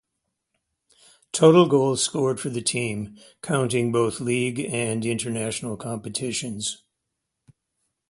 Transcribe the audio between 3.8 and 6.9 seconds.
both league and international competitions.